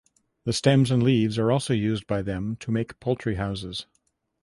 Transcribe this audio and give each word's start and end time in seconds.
The 0.45 0.51
stems 0.53 0.89
and 0.89 1.03
leaves 1.03 1.37
are 1.37 1.51
also 1.51 1.75
used 1.75 2.07
by 2.07 2.23
them 2.23 2.55
to 2.61 2.71
make 2.71 2.99
poultry 2.99 3.35
houses. 3.35 3.85